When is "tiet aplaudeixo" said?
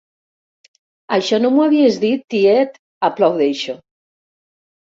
2.35-3.77